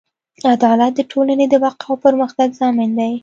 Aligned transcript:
عدالت 0.53 0.91
د 0.95 0.99
ټولنې 1.11 1.45
د 1.49 1.55
بقا 1.63 1.85
او 1.89 1.95
پرمختګ 2.05 2.49
ضامن 2.59 2.89
دی. 2.99 3.13